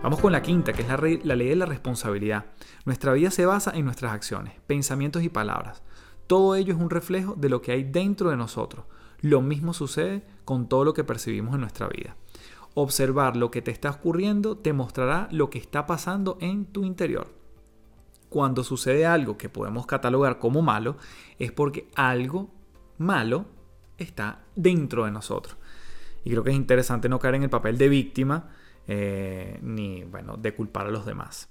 [0.00, 2.44] Vamos con la quinta, que es la, la, ley de la responsabilidad.
[2.84, 5.82] Nuestra vida se basa en nuestras acciones, pensamientos y palabras.
[6.28, 8.84] Todo ello es un reflejo de lo que hay dentro de nosotros.
[9.22, 12.14] Lo mismo sucede con todo lo que percibimos en nuestra vida.
[12.78, 17.32] Observar lo que te está ocurriendo te mostrará lo que está pasando en tu interior.
[18.28, 20.98] Cuando sucede algo que podemos catalogar como malo,
[21.38, 22.50] es porque algo
[22.98, 23.46] malo
[23.96, 25.56] está dentro de nosotros.
[26.22, 28.50] Y creo que es interesante no caer en el papel de víctima
[28.86, 31.48] eh, ni bueno, de culpar a los demás.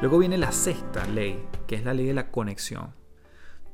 [0.00, 2.94] Luego viene la sexta ley, que es la ley de la conexión.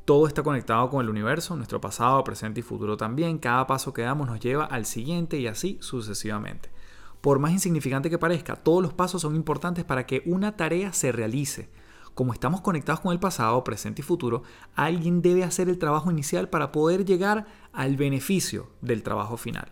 [0.04, 3.38] Todo está conectado con el universo, nuestro pasado, presente y futuro también.
[3.38, 6.70] Cada paso que damos nos lleva al siguiente y así sucesivamente.
[7.20, 11.12] Por más insignificante que parezca, todos los pasos son importantes para que una tarea se
[11.12, 11.70] realice.
[12.14, 14.42] Como estamos conectados con el pasado, presente y futuro,
[14.74, 19.70] alguien debe hacer el trabajo inicial para poder llegar al beneficio del trabajo final.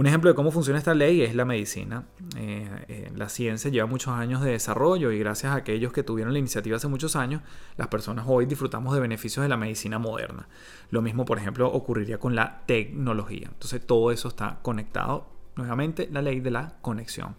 [0.00, 2.06] Un ejemplo de cómo funciona esta ley es la medicina.
[2.34, 6.32] Eh, eh, la ciencia lleva muchos años de desarrollo y gracias a aquellos que tuvieron
[6.32, 7.42] la iniciativa hace muchos años,
[7.76, 10.48] las personas hoy disfrutamos de beneficios de la medicina moderna.
[10.88, 13.48] Lo mismo, por ejemplo, ocurriría con la tecnología.
[13.52, 15.26] Entonces todo eso está conectado.
[15.56, 17.36] Nuevamente, la ley de la conexión.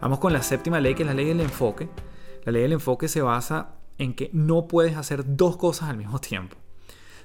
[0.00, 1.88] Vamos con la séptima ley, que es la ley del enfoque.
[2.42, 6.18] La ley del enfoque se basa en que no puedes hacer dos cosas al mismo
[6.18, 6.56] tiempo.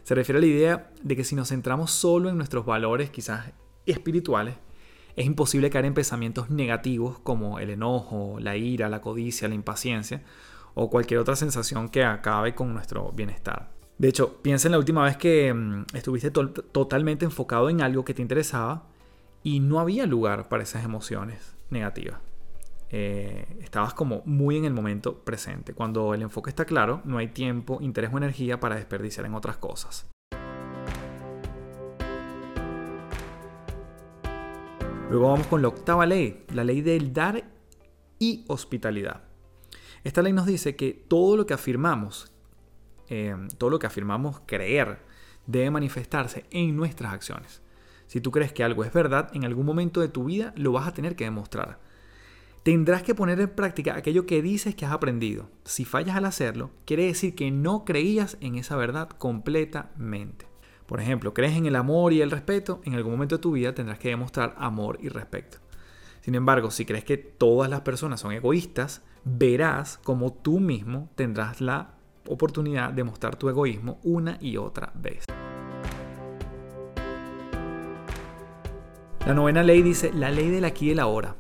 [0.06, 3.54] Se refiere a la idea de que si nos centramos solo en nuestros valores, quizás
[3.88, 4.54] espirituales,
[5.16, 10.22] es imposible caer en pensamientos negativos como el enojo, la ira, la codicia, la impaciencia
[10.76, 13.72] o cualquier otra sensación que acabe con nuestro bienestar.
[13.98, 18.14] De hecho, piensa en la última vez que mm, estuviste totalmente enfocado en algo que
[18.14, 18.88] te interesaba
[19.42, 22.20] y no había lugar para esas emociones negativas.
[22.90, 25.74] Eh, estabas como muy en el momento presente.
[25.74, 29.58] Cuando el enfoque está claro, no hay tiempo, interés o energía para desperdiciar en otras
[29.58, 30.08] cosas.
[35.10, 37.44] Luego vamos con la octava ley, la ley del dar
[38.20, 39.24] y hospitalidad.
[40.04, 42.32] Esta ley nos dice que todo lo que afirmamos,
[43.10, 45.00] eh, todo lo que afirmamos creer,
[45.48, 47.62] debe manifestarse en nuestras acciones.
[48.08, 50.88] Si tú crees que algo es verdad, en algún momento de tu vida lo vas
[50.88, 51.80] a tener que demostrar.
[52.66, 55.52] Tendrás que poner en práctica aquello que dices que has aprendido.
[55.66, 60.48] Si fallas al hacerlo, quiere decir que no creías en esa verdad completamente.
[60.88, 63.76] Por ejemplo, crees en el amor y el respeto, en algún momento de tu vida
[63.76, 65.60] tendrás que demostrar amor y respeto.
[66.22, 71.62] Sin embargo, si crees que todas las personas son egoístas, verás como tú mismo tendrás
[71.62, 71.94] la
[72.28, 75.24] oportunidad de mostrar tu egoísmo una y otra vez.
[79.28, 81.36] La novena ley dice la ley del aquí y la ahora.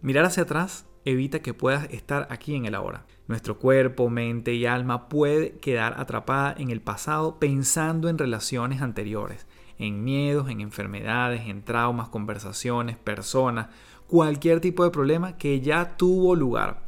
[0.00, 3.04] Mirar hacia atrás evita que puedas estar aquí en el ahora.
[3.26, 9.46] Nuestro cuerpo, mente y alma puede quedar atrapada en el pasado pensando en relaciones anteriores,
[9.76, 13.68] en miedos, en enfermedades, en traumas, conversaciones, personas,
[14.06, 16.86] cualquier tipo de problema que ya tuvo lugar.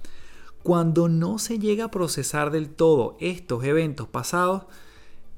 [0.63, 4.67] Cuando no se llega a procesar del todo estos eventos pasados,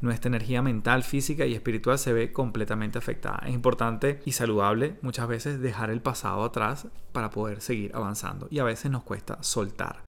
[0.03, 3.43] nuestra energía mental, física y espiritual se ve completamente afectada.
[3.47, 8.59] Es importante y saludable muchas veces dejar el pasado atrás para poder seguir avanzando y
[8.59, 10.03] a veces nos cuesta soltar.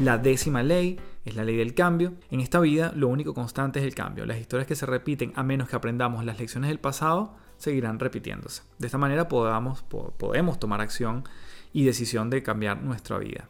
[0.00, 2.14] La décima ley es la ley del cambio.
[2.30, 4.26] En esta vida lo único constante es el cambio.
[4.26, 8.62] Las historias que se repiten a menos que aprendamos las lecciones del pasado seguirán repitiéndose.
[8.78, 11.24] De esta manera podamos, podemos tomar acción
[11.72, 13.48] y decisión de cambiar nuestra vida.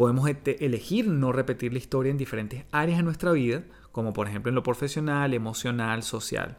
[0.00, 4.48] Podemos elegir no repetir la historia en diferentes áreas de nuestra vida, como por ejemplo
[4.48, 6.56] en lo profesional, emocional, social.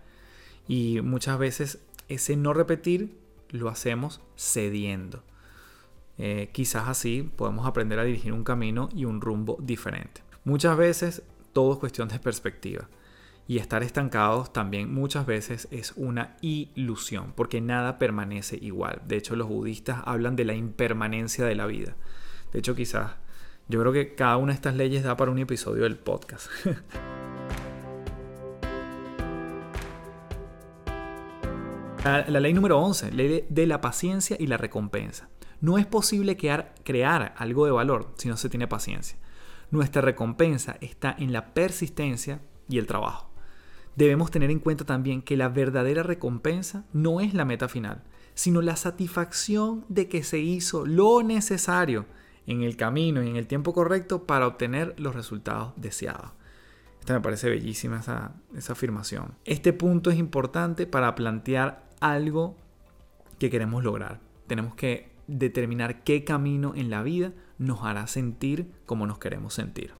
[0.67, 3.17] Y muchas veces ese no repetir
[3.49, 5.23] lo hacemos cediendo.
[6.19, 10.21] Eh, quizás así podemos aprender a dirigir un camino y un rumbo diferente.
[10.43, 12.89] Muchas veces todo es cuestión de perspectiva.
[13.47, 19.01] Y estar estancados también muchas veces es una ilusión, porque nada permanece igual.
[19.07, 21.95] De hecho, los budistas hablan de la impermanencia de la vida.
[22.53, 23.13] De hecho, quizás
[23.68, 26.47] yo creo que cada una de estas leyes da para un episodio del podcast.
[32.03, 35.30] la, ley número 11, ley de, la paciencia y la recompensa.
[35.59, 39.18] No es posible crear, crear algo de valor si no se tiene paciencia.
[39.70, 43.32] Nuestra recompensa está en la persistencia y el trabajo.
[43.95, 48.03] Debemos tener en cuenta también que la verdadera recompensa no es la meta final,
[48.34, 52.05] sino la satisfacción de que se hizo lo necesario
[52.47, 56.31] en el camino y en el tiempo correcto para obtener los resultados deseados.
[56.99, 58.33] Esta me parece bellísima esa,
[58.71, 59.33] afirmación.
[59.43, 62.55] Este punto es importante para plantear algo
[63.39, 64.19] que queremos lograr.
[64.45, 69.93] Tenemos que determinar qué camino en la vida nos hará sentir como nos queremos sentir.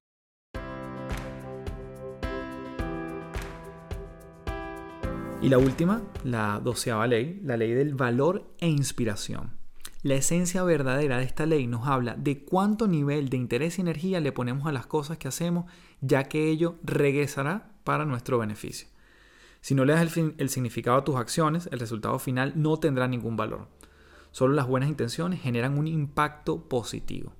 [5.42, 9.61] Y la última, la doceava ley, la ley del valor e inspiración.
[10.04, 14.20] La esencia verdadera de esta ley nos habla de cuánto nivel de interés y energía
[14.20, 15.72] le ponemos a las cosas que hacemos,
[16.02, 18.88] ya que ello regresará para nuestro beneficio.
[19.62, 23.38] Si no le das el, significado a tus acciones, el resultado final no tendrá ningún
[23.38, 23.68] valor.
[24.32, 27.34] Solo las buenas intenciones generan un impacto positivo.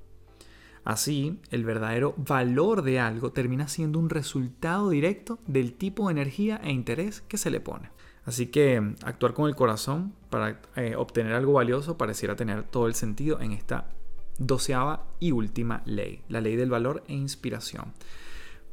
[0.84, 6.62] Así, el verdadero valor de algo termina siendo un resultado directo del tipo de energía
[6.64, 7.90] e interés que se le pone.
[8.26, 12.96] Así que actuar con el corazón para eh, obtener algo valioso pareciera tener todo el
[12.96, 13.88] sentido en esta
[14.38, 17.94] doceava y última ley, la ley del valor e inspiración.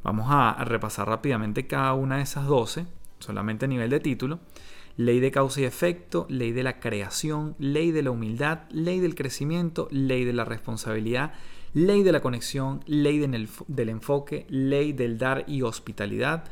[0.03, 2.85] Vamos a repasar rápidamente cada una de esas doce
[3.19, 4.39] solamente a nivel de título,
[4.97, 9.15] ley de causa y efecto, ley de la creación, ley de la humildad, ley del
[9.15, 11.33] crecimiento, ley de la responsabilidad,
[11.73, 16.45] ley de la conexión, ley del enfoque, ley del dar y hospitalidad,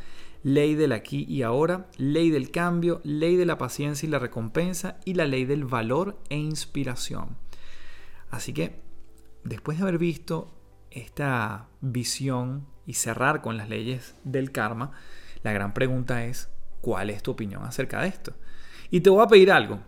[0.47, 4.97] ley del aquí y ahora, ley del cambio, ley de la paciencia y la recompensa
[5.03, 7.35] y la ley del valor e inspiración.
[8.29, 8.79] Así que,
[9.43, 10.53] después de haber visto
[10.89, 14.93] esta visión y cerrar con las leyes del karma,
[15.43, 18.31] la gran pregunta es, cuál es tu opinión acerca de esto.
[18.89, 19.81] Y te voy a pedir algo.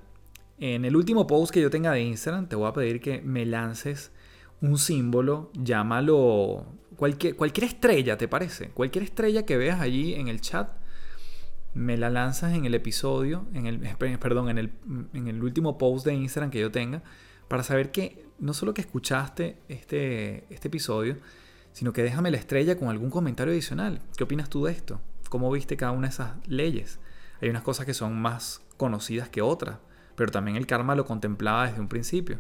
[0.58, 3.46] En el último post que yo tenga de Instagram, te voy a pedir que me
[3.46, 4.12] lances
[4.60, 6.66] un símbolo, llámalo
[7.00, 8.72] cualquier, cualquier estrella, ¿te parece?
[8.72, 10.70] Cualquier estrella que veas allí en el chat,
[11.74, 13.80] me la lanzas en el episodio, en el,
[14.20, 14.74] perdón, en el,
[15.14, 17.02] en el último post de Instagram que yo tenga,
[17.48, 21.18] para saber que no solo que escuchaste este, este episodio,
[21.72, 24.02] sino que déjame la estrella con algún comentario adicional.
[24.18, 25.00] ¿Qué opinas tú de esto?
[25.30, 27.00] cómo viste cada una de esas leyes.
[27.42, 29.78] Hay unas cosas que son más conocidas que otras,
[30.16, 32.40] pero también el karma lo contemplaba desde un principio.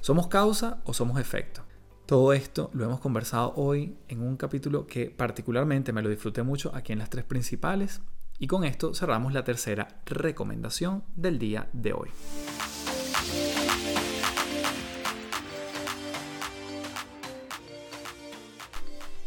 [0.00, 1.62] ¿Somos causa o somos efecto?
[2.06, 6.74] Todo esto lo hemos conversado hoy en un capítulo que particularmente me lo disfruté mucho
[6.74, 8.02] aquí en las tres principales
[8.38, 12.10] y con esto cerramos la tercera recomendación del día de hoy.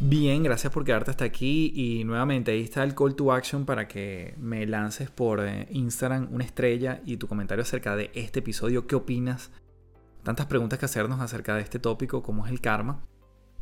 [0.01, 3.87] Bien, gracias por quedarte hasta aquí y nuevamente ahí está el call to action para
[3.87, 8.85] que me lances por eh, Instagram una estrella y tu comentario acerca de este episodio,
[8.85, 9.49] qué opinas.
[10.25, 12.99] Tantas preguntas que hacernos acerca de este tópico como es el karma.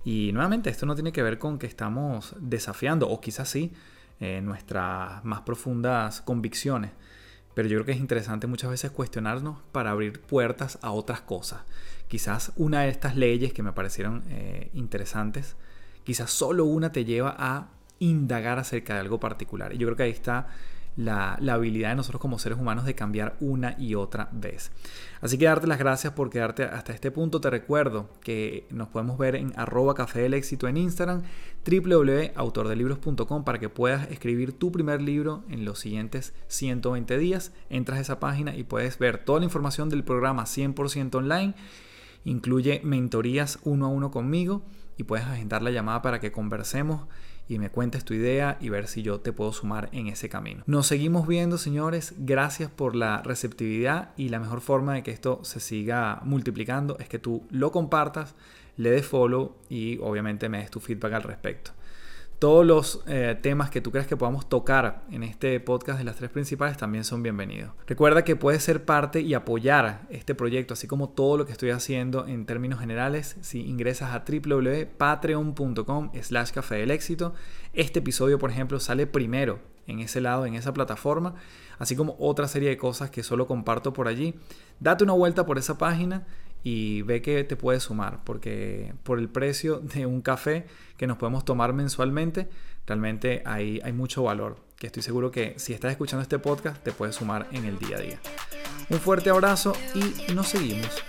[0.05, 3.73] Y nuevamente esto no tiene que ver con que estamos desafiando, o quizás sí,
[4.21, 6.91] eh, nuestras más profundas convicciones.
[7.53, 11.63] Pero yo creo que es interesante muchas veces cuestionarnos para abrir puertas a otras cosas.
[12.07, 15.57] Quizás una de estas leyes que me parecieron eh, interesantes
[16.05, 17.67] quizás solo una te lleva a
[17.99, 19.73] indagar acerca de algo particular.
[19.73, 20.47] Y yo creo que ahí está
[20.95, 24.71] la, habilidad de nosotros como seres humanos de cambiar una y otra vez.
[25.21, 27.39] Así que darte las gracias por quedarte hasta este punto.
[27.41, 31.23] Te recuerdo que nos podemos ver en arroba café del éxito en Instagram,
[31.65, 37.53] www.autordelibros.com para que puedas escribir tu primer libro en los siguientes 120 días.
[37.69, 41.55] Entras a esa página y puedes ver toda la información del programa 100% online.
[42.25, 44.63] Incluye mentorías uno a uno conmigo
[44.97, 47.07] y puedes agendar la llamada para que conversemos
[47.47, 50.63] y me cuentes tu idea y ver si yo te puedo sumar en ese camino.
[50.65, 52.13] Nos seguimos viendo, señores.
[52.17, 57.09] Gracias por la receptividad y la mejor forma de que esto se siga multiplicando es
[57.09, 58.35] que tú lo compartas,
[58.77, 61.71] le des follow y obviamente me des tu feedback al respecto
[62.43, 66.17] todos los eh, temas que tú creas que podamos tocar en este podcast de las
[66.17, 67.71] tres principales también son bienvenidos.
[67.87, 71.69] Recuerda que puedes ser parte y apoyar este proyecto, así como todo lo que estoy
[71.69, 77.33] haciendo en términos generales, si ingresas a www.patreon.com slash café del éxito.
[77.71, 81.35] Este episodio, por ejemplo, sale primero en ese lado, en esa plataforma,
[81.79, 84.35] así como otra serie de cosas que solo comparto por allí.
[84.81, 86.27] Date una vuelta por esa página
[86.63, 90.65] y ve que te puedes sumar, porque por el precio de un café
[90.97, 92.49] que nos podemos tomar mensualmente,
[92.87, 96.91] realmente hay, hay mucho valor, que estoy seguro que si estás escuchando este podcast te
[96.91, 98.19] puedes sumar en el día a día.
[98.89, 101.03] Un fuerte abrazo y nos seguimos